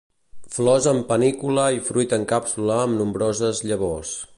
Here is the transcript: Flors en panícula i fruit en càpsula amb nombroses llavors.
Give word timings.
Flors 0.55 0.87
en 0.91 1.01
panícula 1.11 1.67
i 1.77 1.83
fruit 1.91 2.17
en 2.19 2.27
càpsula 2.33 2.83
amb 2.87 3.01
nombroses 3.05 3.67
llavors. 3.73 4.17